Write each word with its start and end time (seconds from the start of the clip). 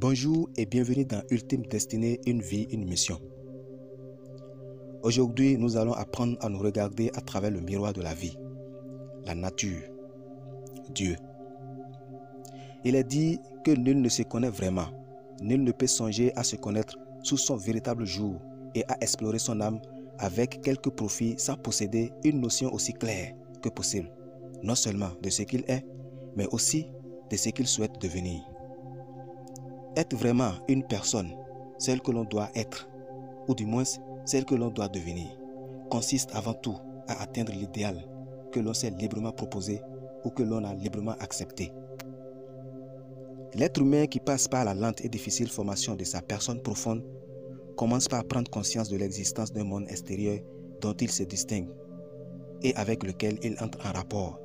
Bonjour 0.00 0.48
et 0.56 0.64
bienvenue 0.64 1.04
dans 1.04 1.24
Ultime 1.28 1.66
Destinée, 1.66 2.20
une 2.24 2.40
vie, 2.40 2.68
une 2.70 2.84
mission. 2.84 3.18
Aujourd'hui, 5.02 5.58
nous 5.58 5.76
allons 5.76 5.92
apprendre 5.92 6.36
à 6.40 6.48
nous 6.48 6.60
regarder 6.60 7.10
à 7.16 7.20
travers 7.20 7.50
le 7.50 7.60
miroir 7.60 7.92
de 7.92 8.00
la 8.00 8.14
vie, 8.14 8.38
la 9.26 9.34
nature, 9.34 9.82
Dieu. 10.94 11.16
Il 12.84 12.94
est 12.94 13.02
dit 13.02 13.40
que 13.64 13.72
nul 13.72 14.00
ne 14.00 14.08
se 14.08 14.22
connaît 14.22 14.50
vraiment, 14.50 14.86
nul 15.42 15.64
ne 15.64 15.72
peut 15.72 15.88
songer 15.88 16.32
à 16.36 16.44
se 16.44 16.54
connaître 16.54 16.96
sous 17.24 17.36
son 17.36 17.56
véritable 17.56 18.04
jour 18.04 18.40
et 18.76 18.84
à 18.86 18.98
explorer 19.00 19.40
son 19.40 19.60
âme 19.60 19.80
avec 20.18 20.60
quelques 20.62 20.90
profits 20.90 21.34
sans 21.38 21.56
posséder 21.56 22.12
une 22.22 22.40
notion 22.40 22.72
aussi 22.72 22.92
claire 22.92 23.34
que 23.62 23.68
possible, 23.68 24.12
non 24.62 24.76
seulement 24.76 25.10
de 25.20 25.28
ce 25.28 25.42
qu'il 25.42 25.64
est, 25.66 25.84
mais 26.36 26.46
aussi 26.52 26.86
de 27.32 27.36
ce 27.36 27.48
qu'il 27.48 27.66
souhaite 27.66 28.00
devenir. 28.00 28.47
Être 29.98 30.14
vraiment 30.14 30.52
une 30.68 30.86
personne, 30.86 31.34
celle 31.76 32.00
que 32.00 32.12
l'on 32.12 32.22
doit 32.22 32.50
être, 32.54 32.88
ou 33.48 33.54
du 33.56 33.66
moins 33.66 33.82
celle 34.24 34.44
que 34.44 34.54
l'on 34.54 34.70
doit 34.70 34.86
devenir, 34.86 35.26
consiste 35.90 36.30
avant 36.36 36.54
tout 36.54 36.76
à 37.08 37.20
atteindre 37.20 37.50
l'idéal 37.50 38.08
que 38.52 38.60
l'on 38.60 38.74
s'est 38.74 38.90
librement 38.92 39.32
proposé 39.32 39.82
ou 40.24 40.30
que 40.30 40.44
l'on 40.44 40.62
a 40.62 40.72
librement 40.72 41.16
accepté. 41.18 41.72
L'être 43.54 43.80
humain 43.80 44.06
qui 44.06 44.20
passe 44.20 44.46
par 44.46 44.64
la 44.64 44.72
lente 44.72 45.04
et 45.04 45.08
difficile 45.08 45.48
formation 45.48 45.96
de 45.96 46.04
sa 46.04 46.22
personne 46.22 46.62
profonde 46.62 47.02
commence 47.76 48.06
par 48.06 48.24
prendre 48.24 48.48
conscience 48.52 48.88
de 48.88 48.98
l'existence 48.98 49.52
d'un 49.52 49.64
monde 49.64 49.88
extérieur 49.90 50.38
dont 50.80 50.94
il 50.94 51.10
se 51.10 51.24
distingue 51.24 51.70
et 52.62 52.72
avec 52.76 53.02
lequel 53.02 53.36
il 53.42 53.56
entre 53.60 53.84
en 53.84 53.90
rapport. 53.90 54.38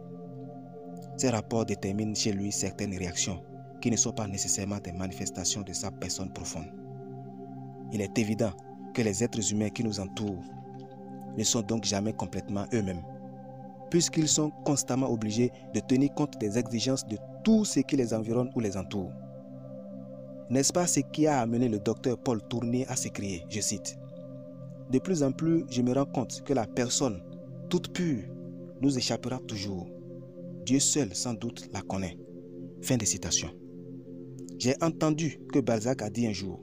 Ces 1.17 1.29
rapports 1.29 1.67
déterminent 1.67 2.15
chez 2.15 2.31
lui 2.31 2.51
certaines 2.51 2.97
réactions 2.97 3.39
qui 3.83 3.91
ne 3.91 3.97
sont 3.97 4.13
pas 4.13 4.29
nécessairement 4.29 4.77
des 4.77 4.93
manifestations 4.93 5.61
de 5.61 5.73
sa 5.73 5.91
personne 5.91 6.31
profonde. 6.31 6.71
Il 7.91 7.99
est 7.99 8.17
évident 8.17 8.53
que 8.93 9.01
les 9.01 9.25
êtres 9.25 9.51
humains 9.51 9.71
qui 9.71 9.83
nous 9.83 9.99
entourent 9.99 10.41
ne 11.37 11.43
sont 11.43 11.63
donc 11.63 11.83
jamais 11.83 12.13
complètement 12.13 12.65
eux-mêmes, 12.73 13.03
puisqu'ils 13.89 14.29
sont 14.29 14.51
constamment 14.63 15.11
obligés 15.11 15.51
de 15.73 15.81
tenir 15.81 16.13
compte 16.13 16.39
des 16.39 16.57
exigences 16.57 17.05
de 17.05 17.17
tout 17.43 17.65
ce 17.65 17.81
qui 17.81 17.97
les 17.97 18.13
environne 18.13 18.49
ou 18.55 18.61
les 18.61 18.77
entoure. 18.77 19.11
N'est-ce 20.49 20.71
pas 20.71 20.87
ce 20.87 21.01
qui 21.01 21.27
a 21.27 21.41
amené 21.41 21.67
le 21.67 21.79
docteur 21.79 22.17
Paul 22.17 22.41
Tournier 22.47 22.87
à 22.87 22.95
s'écrier, 22.95 23.43
je 23.49 23.59
cite, 23.59 23.97
De 24.91 24.99
plus 24.99 25.23
en 25.23 25.33
plus, 25.33 25.65
je 25.69 25.81
me 25.81 25.91
rends 25.93 26.05
compte 26.05 26.41
que 26.43 26.53
la 26.53 26.67
personne, 26.67 27.21
toute 27.69 27.91
pure, 27.91 28.23
nous 28.79 28.97
échappera 28.97 29.39
toujours. 29.39 29.89
Dieu 30.65 30.79
seul, 30.79 31.13
sans 31.13 31.33
doute, 31.33 31.69
la 31.73 31.81
connaît. 31.81 32.17
Fin 32.81 32.95
de 32.95 33.03
citation. 33.03 33.49
J'ai 34.63 34.81
entendu 34.81 35.41
que 35.51 35.59
Balzac 35.59 36.01
a 36.03 36.09
dit 36.09 36.25
un 36.25 36.31
jour 36.31 36.57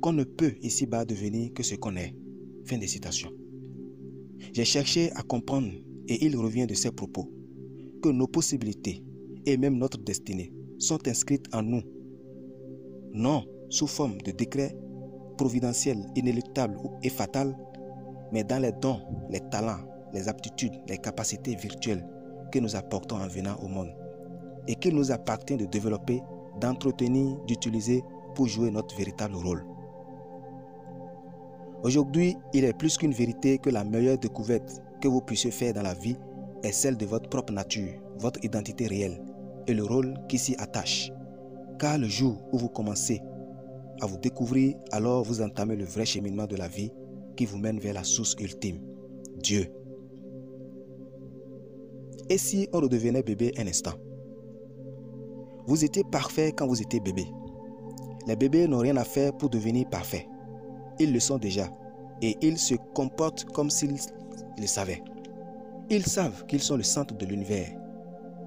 qu'on 0.00 0.12
ne 0.12 0.22
peut 0.22 0.54
ici-bas 0.62 1.04
devenir 1.04 1.52
que 1.52 1.64
ce 1.64 1.74
qu'on 1.74 1.96
est. 1.96 2.14
Fin 2.64 2.78
de 2.78 2.86
citation. 2.86 3.28
J'ai 4.52 4.64
cherché 4.64 5.10
à 5.16 5.24
comprendre 5.24 5.72
et 6.06 6.24
il 6.24 6.36
revient 6.36 6.68
de 6.68 6.74
ses 6.74 6.92
propos 6.92 7.28
que 8.04 8.08
nos 8.08 8.28
possibilités 8.28 9.02
et 9.46 9.56
même 9.56 9.78
notre 9.78 9.98
destinée 9.98 10.52
sont 10.78 11.08
inscrites 11.08 11.52
en 11.52 11.64
nous, 11.64 11.82
non 13.12 13.46
sous 13.68 13.88
forme 13.88 14.18
de 14.18 14.30
décret 14.30 14.72
providentiel, 15.36 16.06
inéluctable 16.14 16.76
et 17.02 17.10
fatal, 17.10 17.58
mais 18.30 18.44
dans 18.44 18.62
les 18.62 18.70
dons, 18.80 19.00
les 19.28 19.40
talents, 19.50 19.84
les 20.14 20.28
aptitudes, 20.28 20.78
les 20.86 20.98
capacités 20.98 21.56
virtuelles 21.56 22.06
que 22.52 22.60
nous 22.60 22.76
apportons 22.76 23.16
en 23.16 23.26
venant 23.26 23.56
au 23.56 23.66
monde 23.66 23.90
et 24.68 24.76
qu'il 24.76 24.94
nous 24.94 25.10
appartient 25.10 25.56
de 25.56 25.66
développer 25.66 26.20
d'entretenir, 26.62 27.36
d'utiliser 27.46 28.02
pour 28.34 28.46
jouer 28.46 28.70
notre 28.70 28.96
véritable 28.96 29.34
rôle. 29.34 29.64
Aujourd'hui, 31.82 32.36
il 32.54 32.64
est 32.64 32.72
plus 32.72 32.96
qu'une 32.96 33.12
vérité 33.12 33.58
que 33.58 33.68
la 33.68 33.82
meilleure 33.82 34.18
découverte 34.18 34.80
que 35.00 35.08
vous 35.08 35.20
puissiez 35.20 35.50
faire 35.50 35.74
dans 35.74 35.82
la 35.82 35.94
vie 35.94 36.16
est 36.62 36.70
celle 36.70 36.96
de 36.96 37.04
votre 37.04 37.28
propre 37.28 37.52
nature, 37.52 37.92
votre 38.18 38.42
identité 38.44 38.86
réelle 38.86 39.20
et 39.66 39.74
le 39.74 39.84
rôle 39.84 40.14
qui 40.28 40.38
s'y 40.38 40.54
attache. 40.58 41.10
Car 41.80 41.98
le 41.98 42.06
jour 42.06 42.36
où 42.52 42.58
vous 42.58 42.68
commencez 42.68 43.20
à 44.00 44.06
vous 44.06 44.18
découvrir, 44.18 44.76
alors 44.92 45.24
vous 45.24 45.42
entamez 45.42 45.74
le 45.74 45.84
vrai 45.84 46.04
cheminement 46.04 46.46
de 46.46 46.56
la 46.56 46.68
vie 46.68 46.92
qui 47.36 47.46
vous 47.46 47.58
mène 47.58 47.80
vers 47.80 47.94
la 47.94 48.04
source 48.04 48.36
ultime, 48.38 48.78
Dieu. 49.38 49.66
Et 52.28 52.38
si 52.38 52.68
on 52.72 52.80
redevenait 52.80 53.24
bébé 53.24 53.52
un 53.58 53.66
instant? 53.66 53.94
Vous 55.66 55.84
étiez 55.84 56.04
parfait 56.04 56.52
quand 56.52 56.66
vous 56.66 56.80
étiez 56.82 57.00
bébé. 57.00 57.26
Les 58.26 58.36
bébés 58.36 58.68
n'ont 58.68 58.78
rien 58.78 58.96
à 58.96 59.04
faire 59.04 59.36
pour 59.36 59.50
devenir 59.50 59.88
parfaits. 59.88 60.26
Ils 60.98 61.12
le 61.12 61.20
sont 61.20 61.38
déjà 61.38 61.68
et 62.20 62.36
ils 62.40 62.58
se 62.58 62.74
comportent 62.94 63.44
comme 63.46 63.70
s'ils 63.70 63.96
le 64.58 64.66
savaient. 64.66 65.02
Ils 65.90 66.06
savent 66.06 66.46
qu'ils 66.46 66.62
sont 66.62 66.76
le 66.76 66.82
centre 66.82 67.14
de 67.14 67.26
l'univers. 67.26 67.68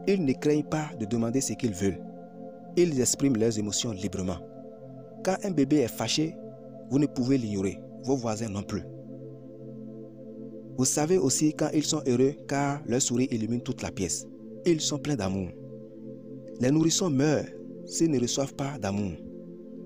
Ils 0.08 0.24
ne 0.24 0.34
craignent 0.34 0.64
pas 0.64 0.90
de 1.00 1.06
demander 1.06 1.42
ce 1.42 1.54
qu'ils 1.54 1.74
veulent. 1.74 2.02
Ils 2.78 3.00
expriment 3.00 3.38
leurs 3.38 3.58
émotions 3.60 3.92
librement. 3.92 4.38
Quand 5.24 5.36
un 5.44 5.52
bébé 5.52 5.78
est 5.78 5.88
fâché, 5.88 6.36
vous 6.90 7.00
ne 7.00 7.08
pouvez 7.08 7.38
l'ignorer, 7.38 7.80
vos 8.04 8.16
voisins 8.16 8.50
non 8.50 8.64
plus. 8.64 8.84
Vous 10.78 10.86
savez 10.86 11.18
aussi 11.18 11.54
quand 11.54 11.70
ils 11.74 11.86
sont 11.86 12.02
heureux 12.06 12.36
car 12.48 12.82
leur 12.86 13.02
souris 13.02 13.28
illumine 13.32 13.62
toute 13.62 13.82
la 13.82 13.92
pièce. 13.92 14.28
Ils 14.66 14.82
sont 14.82 15.00
pleins 15.00 15.16
d'amour. 15.16 15.50
Les 16.62 16.72
nourrissons 16.72 17.10
meurent 17.10 17.46
s'ils 17.86 18.12
ne 18.12 18.20
reçoivent 18.20 18.54
pas 18.56 18.78
d'amour. 18.80 19.12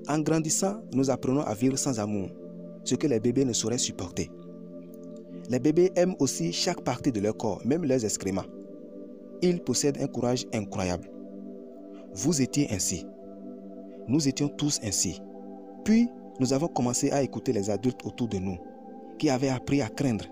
En 0.08 0.20
grandissant, 0.20 0.82
nous 0.94 1.10
apprenons 1.10 1.42
à 1.42 1.54
vivre 1.54 1.78
sans 1.78 2.00
amour, 2.00 2.30
ce 2.84 2.96
que 2.96 3.08
les 3.08 3.20
bébés 3.20 3.46
ne 3.46 3.54
sauraient 3.54 3.78
supporter. 3.78 4.30
Les 5.50 5.60
bébés 5.60 5.92
aiment 5.96 6.16
aussi 6.20 6.54
chaque 6.54 6.82
partie 6.82 7.12
de 7.12 7.20
leur 7.20 7.36
corps, 7.36 7.62
même 7.66 7.86
leurs 7.86 8.06
excréments. 8.06 8.46
Ils 9.42 9.62
possèdent 9.62 10.02
un 10.02 10.08
courage 10.08 10.46
incroyable. 10.54 11.10
Vous 12.14 12.42
étiez 12.42 12.68
ainsi. 12.72 13.06
Nous 14.08 14.28
étions 14.28 14.50
tous 14.50 14.80
ainsi. 14.84 15.20
Puis, 15.84 16.08
nous 16.40 16.54
avons 16.54 16.68
commencé 16.68 17.12
à 17.12 17.22
écouter 17.24 17.52
les 17.52 17.70
adultes 17.70 18.06
autour 18.06 18.28
de 18.28 18.38
nous, 18.38 18.58
qui 19.18 19.30
avaient 19.30 19.50
appris 19.50 19.82
à 19.82 19.90
craindre, 19.90 20.26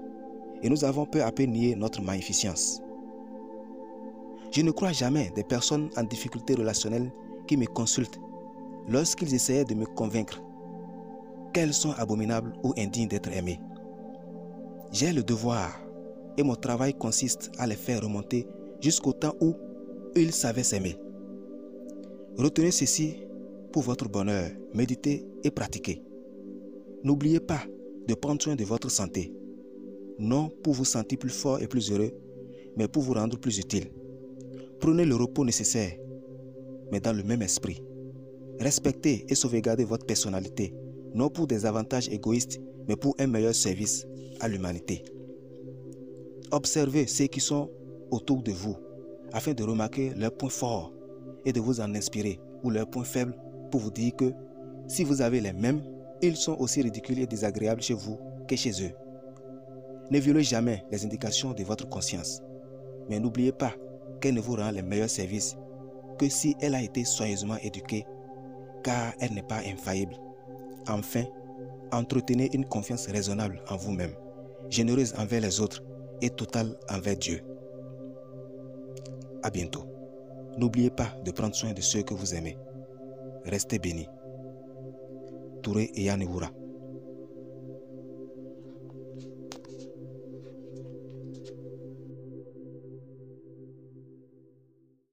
et 0.62 0.70
nous 0.70 0.86
avons 0.86 1.06
peu 1.06 1.22
à 1.24 1.32
peu 1.32 1.44
nié 1.44 1.76
notre 1.76 2.02
magnificence. 2.02 2.82
Je 4.58 4.64
ne 4.64 4.72
crois 4.72 4.92
jamais 4.92 5.32
des 5.36 5.44
personnes 5.44 5.92
en 5.98 6.02
difficulté 6.02 6.56
relationnelle 6.56 7.12
qui 7.46 7.58
me 7.58 7.68
consultent 7.68 8.20
lorsqu'ils 8.90 9.36
essayaient 9.36 9.66
de 9.66 9.76
me 9.76 9.86
convaincre 9.86 10.42
qu'elles 11.54 11.76
sont 11.76 11.92
abominables 11.92 12.54
ou 12.64 12.74
indignes 12.76 13.08
d'être 13.08 13.32
aimées. 13.32 13.60
J'ai 14.92 15.14
le 15.14 15.22
devoir 15.22 15.80
et 16.40 16.42
mon 16.42 16.56
travail 16.56 16.96
consiste 16.96 17.52
à 17.60 17.68
les 17.68 17.76
faire 17.76 18.02
remonter 18.02 18.48
jusqu'au 18.82 19.14
temps 19.14 19.36
où 19.42 19.54
ils 20.16 20.34
savaient 20.34 20.64
s'aimer. 20.64 20.98
Retenez 22.40 22.72
ceci 22.72 23.18
pour 23.72 23.84
votre 23.84 24.10
bonheur, 24.10 24.50
méditez 24.74 25.24
et 25.44 25.52
pratiquez. 25.52 26.02
N'oubliez 27.04 27.42
pas 27.42 27.62
de 28.08 28.16
prendre 28.16 28.42
soin 28.42 28.56
de 28.56 28.64
votre 28.64 28.90
santé, 28.90 29.32
non 30.18 30.50
pour 30.64 30.74
vous 30.74 30.84
sentir 30.84 31.20
plus 31.20 31.30
fort 31.30 31.62
et 31.62 31.68
plus 31.68 31.92
heureux, 31.92 32.10
mais 32.76 32.88
pour 32.88 33.04
vous 33.04 33.14
rendre 33.14 33.38
plus 33.38 33.60
utile. 33.60 33.92
Prenez 34.80 35.06
le 35.06 35.16
repos 35.16 35.44
nécessaire, 35.44 35.94
mais 36.92 37.00
dans 37.00 37.14
le 37.14 37.24
même 37.24 37.42
esprit. 37.42 37.84
Respectez 38.60 39.26
et 39.28 39.36
sauvegardez 39.36 39.86
votre 39.86 40.06
personnalité, 40.06 40.74
non 41.14 41.30
pour 41.30 41.48
des 41.48 41.66
avantages 41.66 42.10
égoïstes, 42.10 42.60
mais 42.88 42.96
pour 42.96 43.16
un 43.20 43.28
meilleur 43.28 43.56
service 43.56 44.06
à 44.40 44.48
l'humanité. 44.48 45.04
Observez 46.52 47.08
ceux 47.08 47.26
qui 47.26 47.40
sont 47.40 47.70
autour 48.12 48.42
de 48.44 48.52
vous, 48.52 48.78
afin 49.34 49.54
de 49.54 49.64
remarquer 49.64 50.14
leurs 50.16 50.32
points 50.36 50.50
forts 50.50 50.94
et 51.44 51.52
de 51.52 51.60
vous 51.60 51.82
en 51.82 51.94
inspirer, 51.96 52.40
ou 52.64 52.70
leurs 52.70 52.90
points 52.90 53.04
faibles, 53.04 53.36
pour 53.72 53.82
vous 53.82 53.92
dire 53.92 54.16
que 54.16 54.32
si 54.88 55.04
vous 55.04 55.22
avez 55.22 55.42
les 55.42 55.54
mêmes, 55.54 55.82
ils 56.22 56.38
sont 56.38 56.56
aussi 56.60 56.82
ridicules 56.82 57.20
et 57.20 57.28
désagréables 57.28 57.82
chez 57.82 57.94
vous 57.94 58.18
que 58.48 58.56
chez 58.56 58.72
eux. 58.84 58.92
Ne 60.10 60.20
violez 60.20 60.44
jamais 60.44 60.86
les 60.92 61.04
indications 61.04 61.54
de 61.54 61.64
votre 61.64 61.90
conscience, 61.90 62.42
mais 63.10 63.20
n'oubliez 63.20 63.52
pas 63.52 63.74
qu'elle 64.20 64.36
ne 64.36 64.42
vous 64.42 64.56
rend 64.56 64.72
les 64.72 64.82
meilleurs 64.82 65.10
services 65.10 65.58
que 66.18 66.30
si 66.30 66.56
elle 66.62 66.76
a 66.76 66.82
été 66.82 67.04
soigneusement 67.06 67.58
éduquée, 67.62 68.06
car 68.84 69.14
elle 69.20 69.34
n'est 69.34 69.44
pas 69.44 69.60
infaillible. 69.66 70.16
Enfin, 70.88 71.24
entretenez 71.92 72.50
une 72.54 72.66
confiance 72.66 73.08
raisonnable 73.08 73.62
en 73.70 73.78
vous-même, 73.78 74.14
généreuse 74.70 75.14
envers 75.18 75.42
les 75.42 75.60
autres 75.60 75.84
et 76.22 76.30
totale 76.30 76.78
envers 76.90 77.18
Dieu. 77.18 77.44
À 79.44 79.50
bientôt. 79.50 79.84
N'oubliez 80.58 80.90
pas 80.90 81.16
de 81.24 81.32
prendre 81.32 81.54
soin 81.54 81.72
de 81.74 81.82
ceux 81.82 82.02
que 82.02 82.16
vous 82.16 82.34
aimez. 82.34 82.58
Restez 83.46 83.78
bénis. 83.78 84.10
Touré 85.62 85.92
et 85.94 86.04
Yanewura. 86.04 86.50